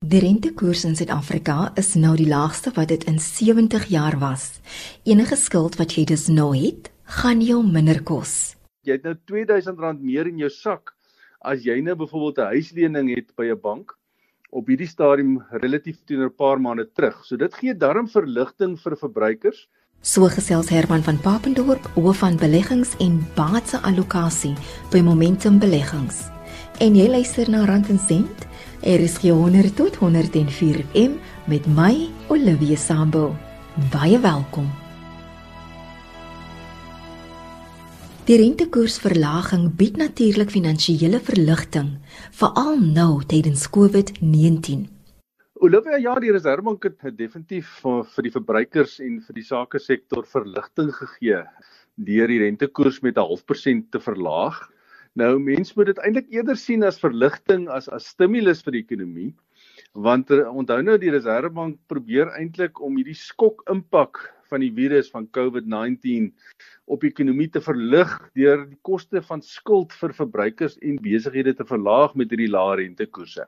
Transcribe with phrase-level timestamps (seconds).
[0.00, 4.46] Die rentekoers in Suid-Afrika is nou die laagste wat dit in 70 jaar was.
[5.04, 6.88] Enige skuld wat jy dus nou het,
[7.20, 8.56] gaan jou minder kos.
[8.80, 10.94] Jy het nou R2000 meer in jou sak
[11.44, 13.92] as jy nou byvoorbeeld 'n huislening het by 'n bank
[14.50, 17.22] op hierdie stadium relatief teenoor 'n paar maande terug.
[17.22, 19.68] So dit gee darm verligting vir verbruikers.
[20.00, 24.56] So gesels Herman van Papendorp oor van beleggings en baatse allocasie
[24.90, 26.30] by Momentum Beleggings.
[26.80, 28.48] En jy luister na Rand en Sent
[28.80, 33.36] Er is 100 tot 104 FM met my Olivia Sambo.
[33.92, 34.70] Baie welkom.
[38.24, 41.98] Die rentekoersverlaging bied natuurlik finansiële verligting,
[42.32, 44.88] veral nou tydens COVID-19.
[45.60, 50.88] Olivia, ja, die Reserwebank het definitief vir, die verbruikers en vir die sake sektor verligting
[51.02, 51.44] gegee
[52.00, 54.69] deur die rentekoers met 'n half persent te verlaag.
[55.18, 59.30] Nou mense moet dit eintlik eerder sien as verligting as as stimulus vir die ekonomie.
[59.98, 65.10] Want er, onthou nou die Reserwebank probeer eintlik om hierdie skok impak van die virus
[65.10, 66.30] van COVID-19
[66.90, 71.66] op die ekonomie te verlig deur die koste van skuld vir verbruikers en besighede te
[71.66, 73.46] verlaag met hierdie lae rentekoerse.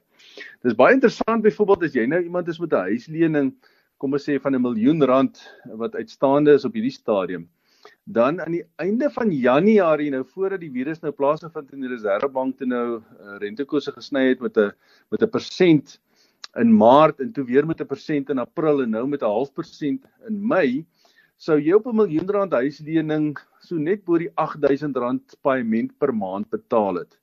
[0.66, 3.54] Dis baie interessant byvoorbeeld as jy nou iemand is met 'n huislening
[3.98, 5.38] kom ons sê van 'n miljoen rand
[5.78, 7.46] wat uitstaande is op hierdie stadium
[8.04, 11.92] dan aan die einde van Januarie nou voordat die virus nou plaasgevind het in die
[11.92, 14.72] Reserwebank te nou uh, rentekoerse gesny het met 'n
[15.10, 16.00] met 'n persent
[16.60, 19.52] in Maart en toe weer met 'n persent in April en nou met 'n half
[19.52, 20.84] persent in Mei
[21.38, 26.50] sou jy op 'n miljoen rand huislening so net bo die R8000 paaiement per maand
[26.50, 27.18] betaal het.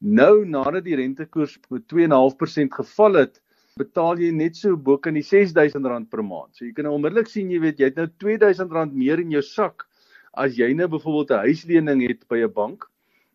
[0.00, 3.40] Nou nadat die rentekoers met 2.5% geval het,
[3.76, 6.56] betaal jy net so bo kan die R6000 per maand.
[6.56, 9.42] So jy kan nou onmiddellik sien jy weet jy het nou R2000 meer in jou
[9.42, 9.87] sak
[10.44, 12.88] as jy nou byvoorbeeld 'n huislening het by 'n bank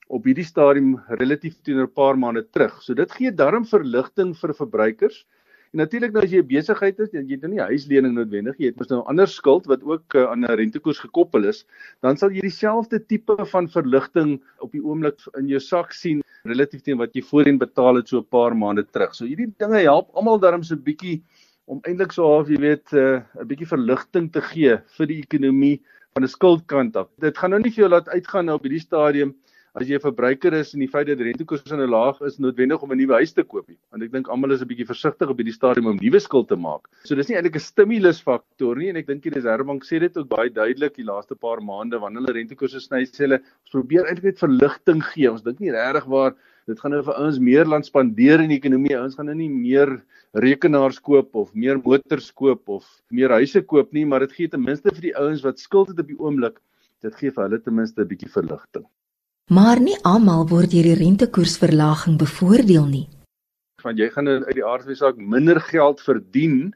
[0.07, 2.81] op hierdie stadium relatief teenoor 'n paar maande terug.
[2.81, 5.25] So dit gee darm verligting vir verbruikers.
[5.73, 8.65] En natuurlik nou as jy 'n besigheid en jy het nou nie huislening noodwendig, jy
[8.65, 11.65] het mos nou 'n ander skuld wat ook uh, aan 'n rentekoers gekoppel is,
[12.01, 16.81] dan sal jy dieselfde tipe van verligting op die oomblik in jou sak sien relatief
[16.83, 19.15] teen wat jy voorheen betaal het so 'n paar maande terug.
[19.15, 21.23] So hierdie dinge help almal darm so 'n bietjie
[21.65, 25.21] om eintlik so half jy weet eh, 'n uh, bietjie verligting te gee vir die
[25.23, 25.81] ekonomie
[26.13, 27.09] van 'n skuldkant af.
[27.17, 29.33] Dit gaan nou nie vir jou laat uitgaan nou op hierdie stadium
[29.73, 32.91] as jy 'n verbruiker is en die feit dat rentekoerse nou laag is noodwendig om
[32.91, 33.77] 'n nuwe huis te koop nie.
[33.89, 36.55] Want ek dink almal is 'n bietjie versigtig op hierdie stadium om nuwe skuld te
[36.55, 36.87] maak.
[37.03, 40.29] So dis nie eintlik 'n stimulusfaktor nie en ek dink die Reserwebank sê dit ook
[40.29, 44.23] baie duidelik die laaste paar maande wanneer hulle rentekoerse sny sê hulle ons probeer eintlik
[44.23, 45.31] net verligting gee.
[45.31, 46.35] Ons dink nie regtig waar
[46.69, 48.95] dit gaan nou vir ouens meer land spandeer in die ekonomie.
[48.97, 49.97] Ouens gaan nou nie meer
[50.33, 54.63] rekenaars koop of meer motors koop of meer huise koop nie, maar dit gee ten
[54.63, 56.59] minste vir die ouens wat skuld het op die oomblik,
[57.03, 58.85] dit gee vir hulle ten minste 'n bietjie verligting.
[59.51, 63.07] Maar nie almal word deur die rentekoersverlaging bevoordeel nie.
[63.83, 66.73] Want jy gaan uit die aard van die saak minder geld verdien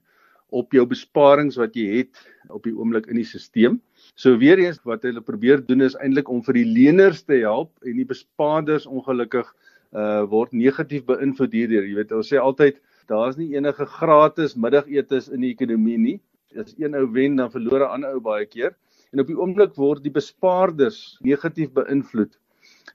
[0.49, 2.19] op jou besparings wat jy het
[2.49, 3.79] op die oomblik in die stelsel.
[4.15, 7.71] So weer eens wat hulle probeer doen is eintlik om vir die leners te help
[7.83, 9.47] en die bespaarders ongelukkig
[9.93, 11.85] uh word negatief beïnvloed hierdeur.
[11.87, 16.19] Jy weet, ons sê altyd daar's nie enige gratis middagetes in die ekonomie nie.
[16.57, 18.75] As een ou wen, dan verloor 'n ander ou baie keer.
[19.13, 22.37] En op die oomblik word die bespaarders negatief beïnvloed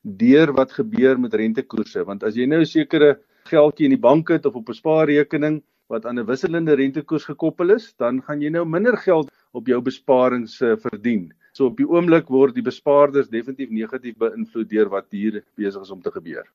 [0.03, 4.29] deur wat gebeur met rentekoerse, want as jy nou 'n sekere geldjie in die bank
[4.29, 8.51] het of op 'n spaarrekening wat aan 'n wisselende rentekoers gekoppel is, dan gaan jy
[8.51, 11.33] nou minder geld op jou besparings uh, verdien.
[11.53, 15.91] So op die oomblik word die bespaarders definitief negatief beïnvloed deur wat hier besig is
[15.91, 16.47] om te gebeur.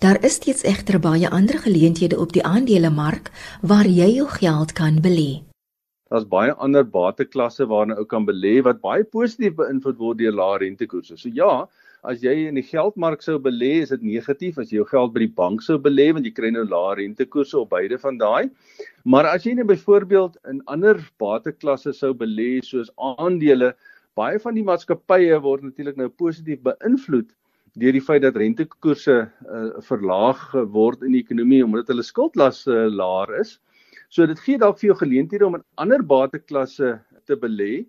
[0.00, 3.26] Daar is steeds egter baie ander geleenthede op die aandelemark
[3.60, 5.42] waar jy jou geld kan belê.
[6.08, 10.54] Daar's baie ander bateklasse waarna ou kan belê wat baie positief beïnvloed word deur lae
[10.62, 11.18] rentekoerse.
[11.20, 11.66] So ja,
[12.00, 15.26] as jy in die geldmark sou belê, is dit negatief as jy jou geld by
[15.26, 18.48] die bank sou belê want jy kry nou lae rentekoerse op beide van daai.
[19.04, 23.74] Maar as jy net byvoorbeeld in ander bateklasse sou belê soos aandele,
[24.16, 27.28] baie van die maatskappye word natuurlik nou positief beïnvloed
[27.78, 30.40] deur die feit dat rentekoerse uh, verlaag
[30.74, 33.58] word in die ekonomie omdat hulle skuldlas uh, laer is.
[34.10, 37.84] So dit gee dalk vir jou geleenthede om in ander bateklasse te belê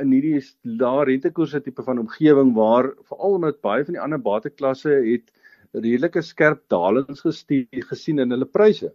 [0.00, 0.40] in hierdie
[0.80, 5.32] lae rentekoerse tipe van omgewing waar veral omdat baie van die ander bateklasse het
[5.72, 8.92] redelike skerp dalings gesien in hulle pryse.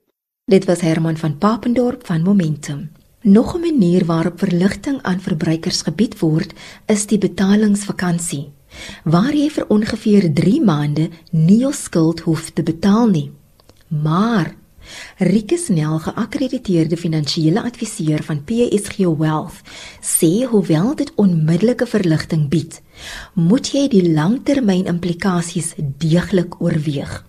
[0.48, 2.90] Dit was Herman van Papendorp van Momentum.
[3.24, 6.54] Nog 'n manier waarop verligting aan verbruikers gebied word,
[6.88, 8.57] is die betalingsvakansie
[9.04, 13.32] waar jy vir ongeveer 3 maande nie jou skuld hoef te betaal nie.
[13.90, 14.56] Maar
[15.18, 19.62] Rikus Nel, geakkrediteerde finansiële adviseur van PSG Wealth,
[20.02, 22.80] sê hoewel dit onmiddellike verligting bied,
[23.34, 27.24] moet jy die langtermyn implikasies deeglik oorweeg.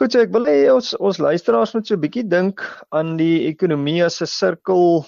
[0.00, 3.46] Goed, so ek wil hê ons ons luisteraars moet so 'n bietjie dink aan die
[3.52, 5.04] ekonomie as 'n sirkel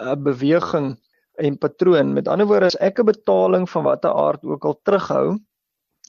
[0.00, 0.96] 'n beweging
[1.40, 2.12] en patroon.
[2.14, 5.38] Met ander woorde, as ek 'n betaling van watter aard ook al terughou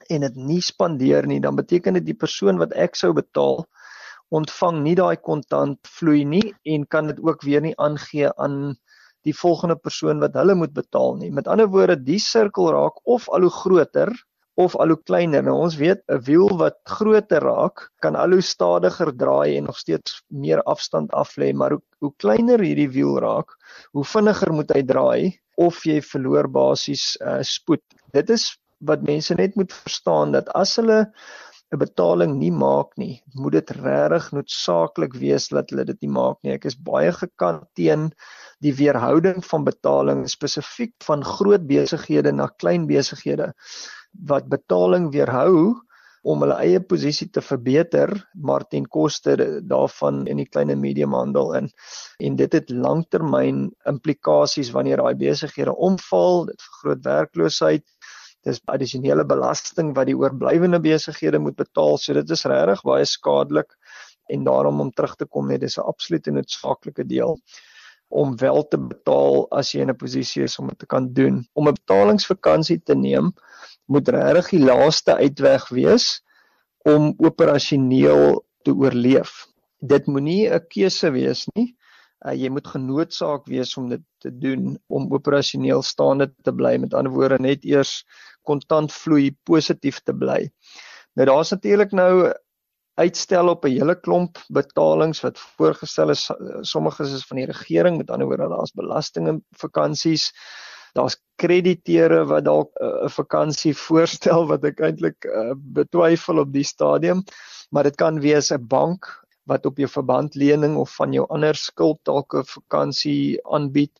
[0.09, 3.65] en dit nie spandeer nie, dan beteken dit die persoon wat ek sou betaal
[4.31, 8.75] ontvang nie daai kontant vloei nie en kan dit ook weer nie aangee aan
[9.27, 11.31] die volgende persoon wat hulle moet betaal nie.
[11.31, 14.13] Met ander woorde, die sirkel raak of al hoe groter
[14.55, 15.43] of al hoe kleiner.
[15.43, 19.77] Nou ons weet 'n wiel wat groter raak, kan al hoe stadiger draai en nog
[19.77, 23.55] steeds meer afstand af lê, maar hoe, hoe kleiner hierdie wiel raak,
[23.91, 27.83] hoe vinniger moet hy draai of jy verloor basies uh, spoed.
[28.13, 31.11] Dit is wat mense net moet verstaan dat as hulle
[31.71, 36.37] 'n betaling nie maak nie, moet dit regtig noodsaaklik wees dat hulle dit nie maak
[36.43, 36.51] nie.
[36.57, 38.09] Ek is baie gekant teen
[38.59, 43.53] die weerhouding van betaling spesifiek van groot besighede na klein besighede
[44.11, 45.75] wat betaling weerhou
[46.21, 49.35] om hulle eie posisie te verbeter maar ten koste
[49.65, 51.69] daarvan in die klein en medium handel in.
[52.19, 57.85] En dit het langtermyn implikasies wanneer daai besighede omval dit vergroot werkloosheid
[58.45, 61.97] dis addisionele belasting wat die oorblywende besighede moet betaal.
[62.01, 63.75] So dit is regtig baie skadelik
[64.33, 67.37] en daarom om terug te kom net dis 'n absolute noodsaaklike deel
[68.11, 71.45] om wel te betaal as jy in 'n posisie is om dit te kan doen.
[71.53, 73.33] Om 'n betalingsvakansie te neem
[73.91, 76.07] moet regtig die laaste uitweg wees
[76.87, 79.45] om operasioneel te oorleef.
[79.81, 81.75] Dit moenie 'n keuse wees nie.
[82.25, 86.77] Uh, jy moet genoodsaak wees om dit te doen om operasioneel staande te bly.
[86.77, 88.03] Met ander woorde net eers
[88.45, 90.51] kontant vloei positief te bly.
[91.17, 92.31] Nou daar's natuurlik nou
[92.99, 96.29] uitstel op 'n hele klomp betalings wat voorgestel is
[96.61, 100.31] sommiges is van die regering met ander woorde daar's belasting en vakansies
[100.97, 106.53] daar's krediteure wat dalk eh, 'n uh, vakansie voorstel wat ek eintlik uh, betwyfel op
[106.53, 107.23] die stadium,
[107.71, 109.07] maar dit kan wees 'n bank
[109.49, 113.91] wat op jou verbandlening of van jou ander skuld dalk 'n vakansie aanbied.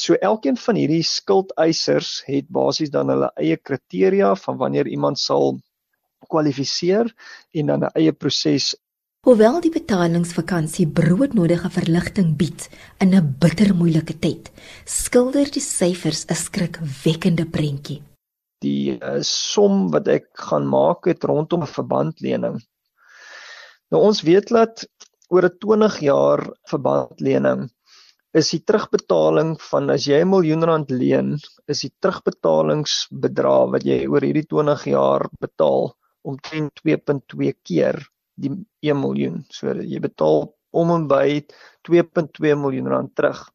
[0.00, 5.58] So elkeen van hierdie skuldeisers het basies dan hulle eie kriteria van wanneer iemand sal
[6.28, 7.12] kwalifiseer
[7.52, 8.74] en dan 'n eie proses
[9.22, 12.64] Hoewel die betalingsvakansie broodnodige verligting bied
[13.04, 14.48] in 'n bittermoeilike tyd,
[14.84, 18.00] skilder die syfers 'n skrikwekkende prentjie.
[18.66, 22.58] Die uh, som wat ek gaan maak het rondom 'n verbandlening.
[23.94, 24.82] Nou ons weet dat
[25.30, 27.70] oor 'n 20 jaar verbandlening
[28.34, 31.38] is die terugbetaling van as jy 'n miljoen rand leen,
[31.68, 35.94] is die terugbetalingsbedrag wat jy oor hierdie 20 jaar betaal
[36.26, 38.02] omtrent 2.2 keer
[38.34, 39.42] die 1 miljoen.
[39.50, 41.42] So jy betaal om en by
[41.88, 43.48] 2.2 miljoen rand terug.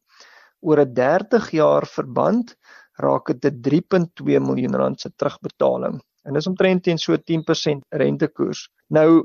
[0.62, 2.56] Oor 'n 30 jaar verband
[2.98, 6.00] raak dit 'n 3.2 miljoen rand se terugbetaling.
[6.24, 8.68] En dis omtrent teen so 10% rentekoers.
[8.90, 9.24] Nou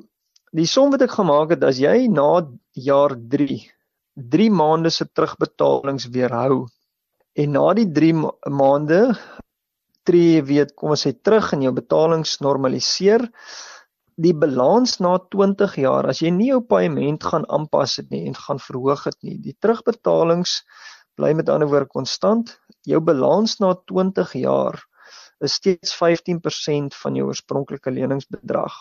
[0.53, 2.45] die som wat ek gemaak het as jy na
[2.77, 3.57] jaar 3
[4.13, 6.67] 3 maande se terugbetalings weerhou
[7.33, 8.13] en na die 3
[8.53, 8.99] maande
[10.05, 13.25] tree jy weet kom ons sê terug en jou betalings normaliseer
[14.17, 18.35] die balans na 20 jaar as jy nie jou paaiement gaan aanpas het nie en
[18.37, 20.61] gaan verhoog het nie die terugbetalings
[21.17, 24.81] bly met ander woorde konstant jou balans na 20 jaar
[25.43, 28.73] is steeds 15% van jou oorspronklike leningsbedrag.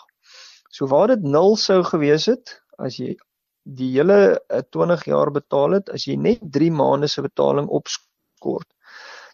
[0.71, 3.15] So waar dit 0 sou gewees het as jy
[3.63, 4.39] die hele
[4.71, 8.67] 20 eh, jaar betaal het as jy net 3 maande se betaling opskort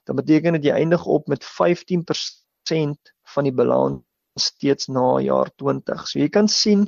[0.05, 4.03] dan beteken dit jy eindig op met 15% van die balans
[4.39, 6.05] steeds na jaar 20.
[6.07, 6.87] So jy kan sien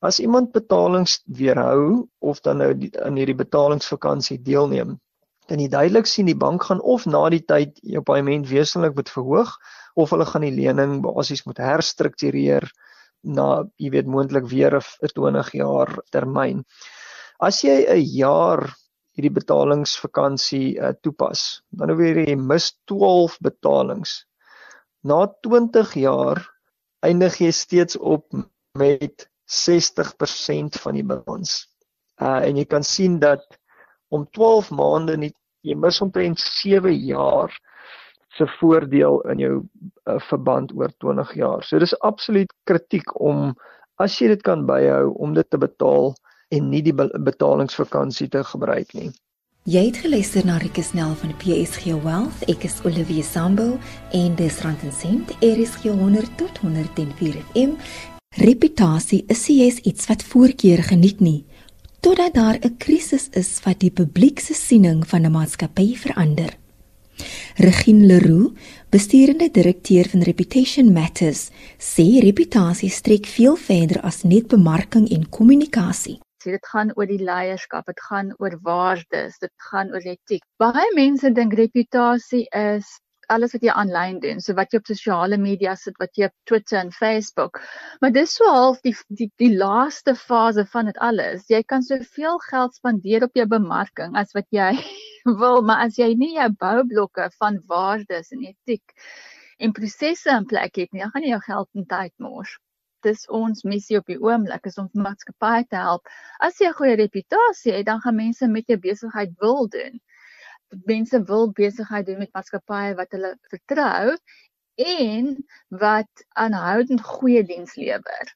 [0.00, 4.96] as iemand betalings weerhou of dan nou die, in hierdie betalingsvakansie deelneem,
[5.50, 9.10] kan jy duidelik sien die bank gaan of na die tyd jou paaiement wesentlik moet
[9.12, 9.56] verhoog
[9.98, 12.68] of hulle gaan die lening basies moet herstruktureer
[13.36, 16.64] na jy weet moontlik weer 'n 20 jaar termyn.
[17.40, 18.70] As jy 'n jaar
[19.16, 24.24] hierdie betalingsvakansie uh, toepas, dan hoor jy mis 12 betalings.
[25.04, 26.44] Na 20 jaar
[27.06, 28.26] eindig jy steeds op
[28.78, 31.64] met 60% van die balans.
[32.20, 33.44] Uh en jy kan sien dat
[34.08, 35.32] om 12 maande nie
[35.66, 37.52] jy mis omtrent 7 jaar
[38.36, 41.64] se voordeel in jou uh, verband oor 20 jaar.
[41.66, 43.50] So dis absoluut kritiek om
[44.00, 46.14] as jy dit kan byhou om dit te betaal
[46.50, 49.10] en nie die betalingsvakansie te gebruik nie.
[49.70, 52.40] Jy het geluister na Rikke Snell van PSG Wealth.
[52.50, 53.76] Ek is Olivia Sambo
[54.18, 57.76] en dis Rand en Sent RSG 100 tot 104 FM.
[58.42, 61.44] Reputasie is sies iets wat voorkeur geniet nie
[62.02, 66.50] totdat daar 'n krisis is wat die publiek se siening van 'n maatskappy verander.
[67.54, 68.50] Regine Leroux,
[68.88, 76.18] besturende direkteur van Reputation Matters, sê reputasie strek veel verder as net bemarking en kommunikasie.
[76.42, 80.44] So dit gaan oor die leierskap, dit gaan oor waardes, dit gaan oor etiek.
[80.62, 82.88] Baie mense dink reputasie is
[83.30, 86.34] alles wat jy aanlyn doen, so wat jy op sosiale media sit, wat jy op
[86.50, 87.60] Twitter en Facebook.
[88.02, 91.44] Maar dis so half die die die laaste fase van dit alles.
[91.52, 94.72] Jy kan soveel geld spandeer op jou bemarking as wat jy
[95.42, 98.96] wil, maar as jy nie jou boublokke van waardes en etiek
[99.60, 102.56] en prosesse in plek het nie, dan gaan jy jou geld en tyd mors.
[103.02, 106.08] Dis ons missie op die oomblik is om maatskappye te help.
[106.40, 110.00] As jy 'n goeie reputasie het, dan gaan mense met jou besigheid wil doen
[110.70, 114.16] mense wil besigheid doen met maatskappye wat hulle vertrou
[114.80, 115.32] en
[115.82, 118.34] wat aanhoudend goeie diens lewer.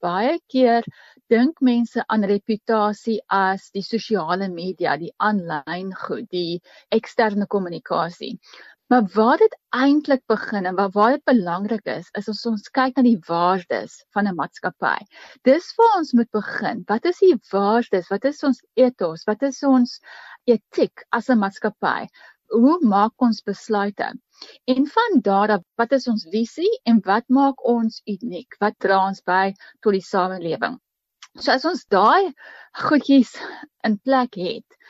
[0.00, 0.84] Baie keer
[1.32, 6.60] dink mense aan reputasie as die sosiale media, die aanlyn goed, die
[6.96, 8.38] eksterne kommunikasie.
[8.90, 12.96] Maar waar dit eintlik begin en waar waar dit belangrik is, is as ons kyk
[12.96, 14.96] na die waardes van 'n maatskappy.
[15.46, 16.82] Dis waar ons moet begin.
[16.88, 18.08] Wat is die waardes?
[18.10, 19.22] Wat is ons ethos?
[19.30, 20.00] Wat is ons
[20.44, 22.08] etiek as 'n maatskappy?
[22.50, 24.10] Hoe maak ons besluite?
[24.74, 28.56] En van daar af, wat is ons visie en wat maak ons uniek?
[28.58, 30.80] Wat dra ons by tot die samelewing?
[31.38, 32.34] So as ons daai
[32.74, 33.36] goedjies
[33.86, 34.80] in plek het,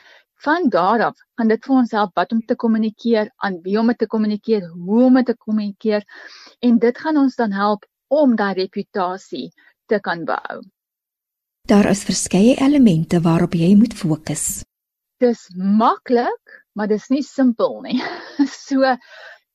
[0.43, 3.93] van daar af gaan dit vir ons help wat om te kommunikeer, aan wie om
[3.95, 6.05] te kommunikeer, hoe om te kommunikeer
[6.59, 9.51] en dit gaan ons dan help om daai reputasie
[9.87, 10.61] te kan bou.
[11.69, 14.63] Daar is verskeie elemente waarop jy moet fokus.
[15.21, 17.99] Dis maklik, maar dis nie simpel nie.
[18.51, 18.95] So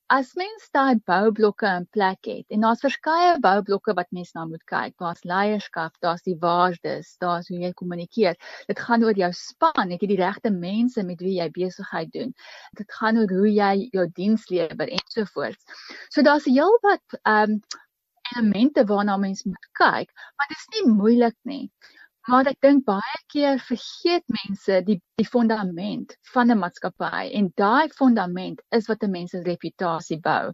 [0.09, 4.63] as mens daai boublokke in plek het en daar's verskeie boublokke wat mens na moet
[4.71, 4.95] kyk.
[5.03, 8.37] Daar's leierskap, daar's die waardes, daar's hoe jy kommunikeer.
[8.71, 12.33] Dit gaan oor jou span, het jy die regte mense met wie jy besigheid doen.
[12.79, 15.77] Dit gaan oor hoe jy jou diens lewer en so voort.
[16.15, 17.61] So daar's heelwat ehm um,
[18.35, 21.71] elemente waarna mens moet kyk, maar dit is nie moeilik nie.
[22.27, 27.93] Maar ek dink baie keer vergeet mense die die fondament van 'n maatskappy en daai
[27.99, 30.51] fondament is wat 'n mens se reputasie bou.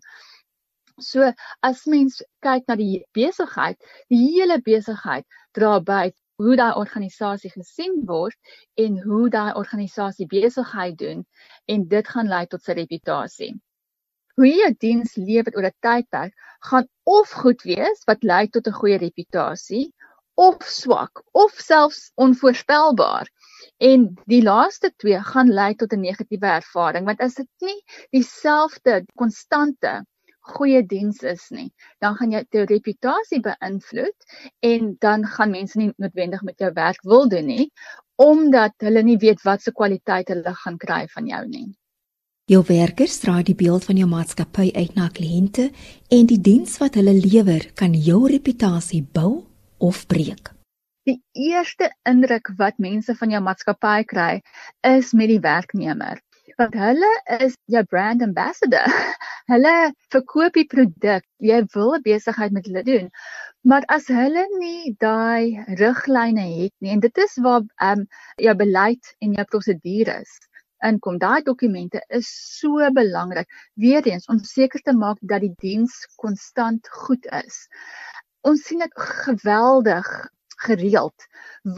[1.01, 1.33] So
[1.69, 3.79] as mens kyk na die besigheid,
[4.13, 5.25] die hele besigheid
[5.59, 6.13] dra by
[6.43, 8.37] hoe daai organisasie gesien word
[8.85, 11.25] en hoe daai organisasie besigheid doen
[11.73, 13.53] en dit gaan lei tot sy reputasie.
[14.37, 16.37] Hoe jy jou diens lewer oor 'n tydperk
[16.69, 16.87] gaan
[17.17, 19.87] of goed wees wat lei tot 'n goeie reputasie
[20.35, 23.29] of swak of selfs onvoorspelbaar.
[23.79, 29.05] En die laaste twee gaan lei tot 'n negatiewe ervaring want as dit nie dieselfde
[29.15, 30.03] konstante
[30.43, 31.71] goeie diens is nie,
[32.01, 34.27] dan gaan jy jou reputasie beïnvloed
[34.61, 37.71] en dan gaan mense nie noodwendig met jou werk wil doen nie
[38.23, 41.69] omdat hulle nie weet wat se kwaliteit hulle gaan kry van jou nie.
[42.51, 45.71] Jou werkers dra die beeld van jou maatskappy uit na kliënte
[46.11, 49.52] en die diens wat hulle lewer kan jou reputasie bou
[49.83, 50.53] of breek?
[51.09, 54.35] Die eerste indruk wat mense van jou maatskappy kry,
[54.87, 56.21] is met die werknemer.
[56.61, 57.11] Want hulle
[57.41, 58.87] is jou brand ambassador.
[59.53, 59.73] Hulle
[60.15, 61.25] verkoop die produk.
[61.43, 63.09] Jy wil 'n besigheid met hulle doen.
[63.67, 68.07] Maar as hulle nie daai riglyne het nie en dit is waar ehm um,
[68.47, 70.39] jou beleid en jou prosedures
[70.87, 71.19] inkom.
[71.19, 73.51] Daai dokumente is so belangrik.
[73.75, 77.67] Weereens om seker te maak dat die diens konstant goed is
[78.49, 80.09] ons sien dit geweldig
[80.67, 81.27] gereeld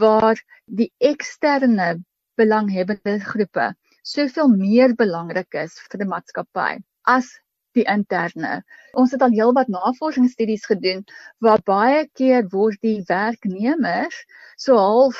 [0.01, 1.95] waar die eksterne
[2.39, 3.71] belanghebbende groepe
[4.05, 6.71] soveel meer belangrik is vir die maatskappy
[7.15, 7.31] as
[7.75, 8.61] die interne.
[8.95, 11.03] Ons het al heelwat navorsingsstudies gedoen
[11.43, 14.21] waar baie keer word die werknemers
[14.55, 15.19] so half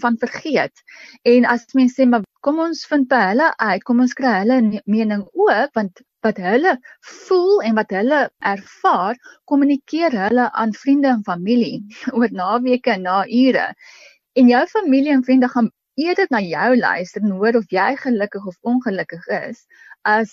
[0.00, 0.84] van vergeet.
[1.28, 4.60] En as mense sê maar kom ons vind by hulle uit, kom ons kry hulle
[4.86, 8.20] mening ook want wat hulle voel en wat hulle
[8.52, 9.18] ervaar,
[9.50, 11.84] kommunikeer hulle aan vriende en familie
[12.16, 13.68] oor naweke en na ure.
[14.38, 18.46] En jou familie en vriende gaan eerder na jou luister en hoor of jy gelukkig
[18.46, 19.64] of ongelukkig is
[20.08, 20.30] as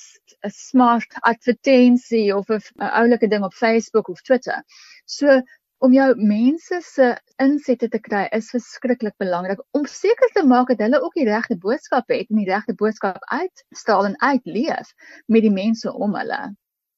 [0.48, 2.62] 'n smart advertensie of 'n
[3.02, 4.64] oulike ding op Facebook of Twitter.
[5.06, 5.42] So
[5.84, 7.08] om jou mense se
[7.44, 11.58] insette te kry is verskriklik belangrik om seker te maak dat hulle ook die regte
[11.62, 14.94] boodskap het en die regte boodskap uitstraal en uitleef
[15.28, 16.42] met die mense om hulle.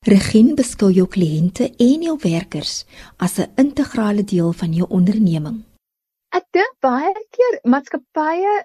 [0.07, 2.86] Regine beskou jou kliënte en jou werkers
[3.19, 5.65] as 'n integrale deel van jou onderneming.
[6.31, 8.63] Ek dink baie keer maatskappye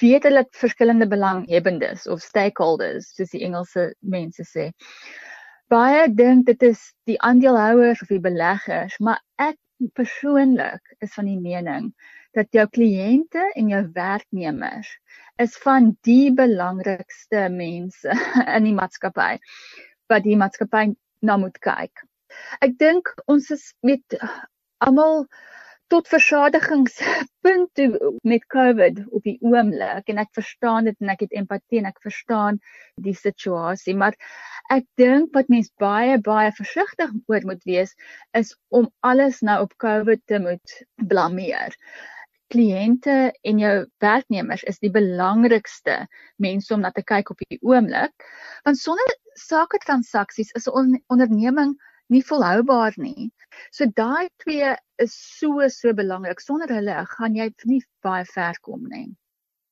[0.00, 4.70] weet hulle verskillende belanghebbendes of stakeholders soos die Engelse mense sê
[5.72, 9.58] baie dink dit is die aandeelhouers of die beleggers, maar ek
[9.98, 11.90] persoonlik is van die mening
[12.36, 14.88] dat jou kliënte en jou werknemers
[15.42, 18.14] is van die belangrikste mense
[18.56, 19.36] in die maatskappy
[20.12, 20.86] wat die maatskappy
[21.26, 22.04] na moet kyk.
[22.64, 24.18] Ek dink ons is met
[24.84, 25.26] almal
[25.92, 31.36] tot versadigingspunt toe met COVID op die oomblik en ek verstaan dit en ek het
[31.38, 32.58] empatie en ek verstaan
[33.06, 34.16] die situasie maar
[34.74, 37.94] ek dink wat mens baie baie versigtig oor moet wees
[38.38, 40.76] is om alles nou op COVID te moet
[41.12, 41.74] blameer.
[42.54, 46.04] Kliënte en jou werknemers is die belangrikste
[46.42, 48.28] mense om na te kyk op die oomblik
[48.66, 51.76] want sonder sake transaksies is 'n onderneming
[52.10, 53.30] nie volhoubaar nie.
[53.70, 56.40] So daai twee is so so belangrik.
[56.40, 59.14] Sonder hulle gaan jy nie baie ver kom nie.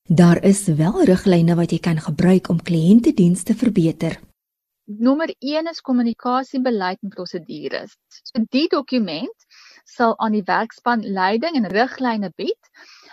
[0.05, 4.19] Daar is wel riglyne wat jy kan gebruik om kliëntediens te verbeter.
[4.85, 7.95] Nommer 1 is kommunikasiebeleid en prosedures.
[8.13, 9.47] So die dokument
[9.89, 12.69] sal aan die werkspan leiding en riglyne bied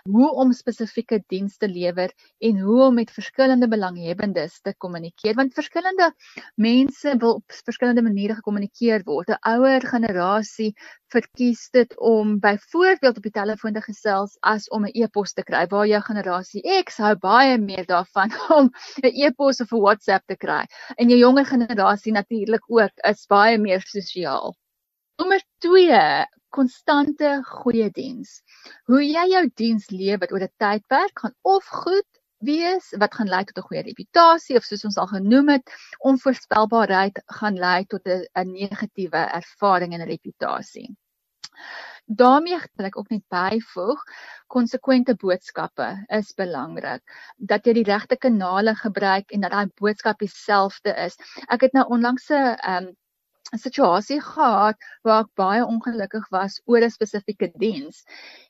[0.10, 6.12] hoe om spesifieke dienste lewer en hoe om met verskillende belanghebbendes te kommunikeer want verskillende
[6.55, 9.29] mense wil op verskillende maniere gekommunikeer word.
[9.29, 10.74] 'n Ouer generasie
[11.13, 15.65] verkies dit om byvoorbeeld op die telefoon te gesels as om 'n e-pos te kry.
[15.67, 18.72] Waar jou generasie X hou baie meer daarvan om
[19.03, 20.65] 'n e-pos of 'n WhatsApp te kry.
[20.96, 24.55] En jou jonger generasie natuurlik ook is baie meer sosiaal.
[25.21, 25.97] Nommer 2,
[26.49, 28.29] konstante goeie diens.
[28.89, 32.09] Hoe jy jou diens lewer oor 'n tydperk gaan of goed
[32.49, 35.75] wees wat gaan lei tot 'n goeie reputasie of soos ons al genoem het,
[36.11, 40.89] onvoorspelbaarheid gaan lei tot 'n negatiewe ervaring en reputasie.
[42.05, 44.01] daarmee wil ek ook net byvoeg
[44.47, 45.87] konsekwente boodskappe
[46.17, 47.03] is belangrik
[47.37, 51.15] dat jy die regte kanale gebruik en dat daai boodskap dieselfde is.
[51.47, 52.89] Ek het nou onlangs 'n um,
[53.53, 58.03] 'n situasie gehad waar ek baie ongelukkig was oor 'n spesifieke diens.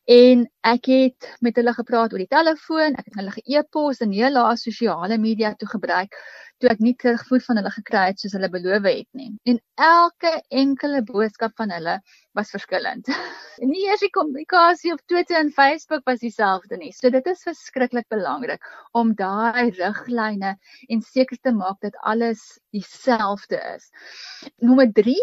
[0.05, 4.46] En ek het met hulle gepraat oor die telefoon, ek het hulle ge-e-pos en hele
[4.58, 6.15] sosiale media toe gebruik
[6.61, 9.31] toe ek nie terugvoer van hulle gekry het soos hulle beloof het nie.
[9.49, 11.95] En elke enkele boodskap van hulle
[12.37, 13.09] was verskillend.
[13.09, 16.91] En nie eers die kommunikasie op Twitter en Facebook was dieselfde nie.
[16.93, 20.53] So dit is verskriklik belangrik om daai riglyne
[20.87, 23.89] en seker te maak dat alles dieselfde is.
[24.61, 25.17] Nommer 3,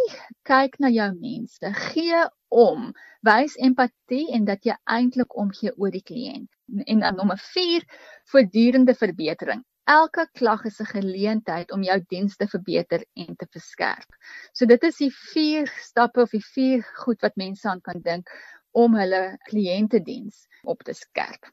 [0.49, 1.73] kyk na jou mense.
[1.93, 2.91] Gee om,
[3.27, 6.51] wys empatie en dat jy eintlik omgee oor die kliënt.
[6.85, 7.85] En dan nommer 4,
[8.33, 14.11] voortdurende verbetering elke klag is 'n geleentheid om jou diens te verbeter en te verskerp.
[14.53, 18.29] So dit is die vier stappe of die vier goed wat mense aan kan dink
[18.73, 21.49] om hulle kliëntediens op te skerp.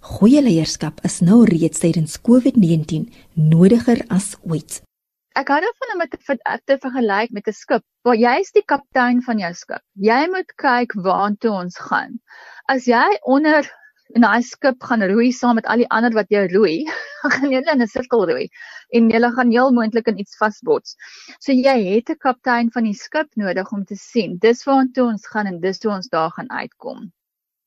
[0.00, 4.82] Goeie leierskap is nou reeds tydens COVID-19 nodiger as ooit.
[5.34, 6.12] Ek hou daarvan om dit
[6.66, 7.82] te, vergelyk met 'n skip.
[8.04, 9.82] Waar jy is die kaptein van jou skip.
[9.96, 12.20] Jy moet kyk waartoe ons gaan.
[12.68, 13.64] As jy onder
[14.14, 16.84] en daai skip gaan roei saam met al die ander wat jy roei,
[17.30, 18.48] gaan julle in 'n sirkel roei
[18.90, 20.96] en julle gaan heel moontlik in iets vasbots.
[21.38, 25.26] So jy het 'n kaptein van die skip nodig om te sien dis waartoe ons
[25.26, 27.12] gaan en dis hoe ons daar gaan uitkom.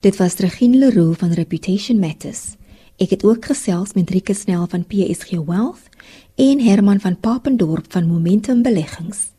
[0.02, 2.56] Dit was Regine Leroux van Reputation Matters.
[2.98, 5.90] Ek het ook gesels met Rieke Snell van PSG Wealth
[6.36, 9.37] en Herman van Papendorp van Momentum Beleggings.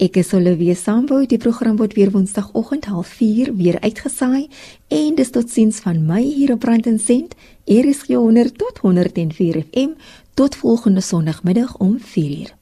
[0.00, 4.46] Ek is Olivia Sambo, die program word weer Woensdagoggend 04:30 weer uitgesaai
[4.88, 7.34] en dis totsiens van my hier op Brand & Cent,
[7.66, 9.92] RSG 100 tot 104 FM
[10.34, 12.59] tot volgende Sondagmiddag om 4:00.